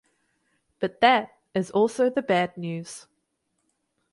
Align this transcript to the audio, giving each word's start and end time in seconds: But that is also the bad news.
But 0.79 0.99
that 1.01 1.37
is 1.53 1.69
also 1.69 2.09
the 2.09 2.23
bad 2.23 2.57
news. 2.57 3.05